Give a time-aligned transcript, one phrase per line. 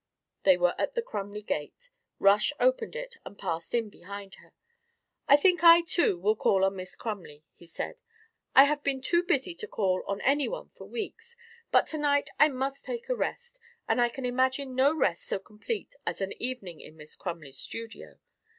[0.45, 1.91] They were at the Crumley gate.
[2.17, 4.51] Rush opened it and passed in behind her.
[5.27, 7.99] "I think I too will call on Miss Crumley," he said.
[8.55, 11.37] "I have been too busy to call on any one for weeks,
[11.69, 15.37] but to night I must take a rest, and I can imagine no rest so
[15.37, 18.17] complete as an evening in Miss Crumley's studio.